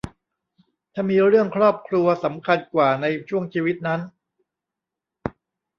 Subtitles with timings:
[0.93, 4.01] ถ้ามีเรื่องครอบครัวสำคัญกว่าในช่วงชีวิตนั้น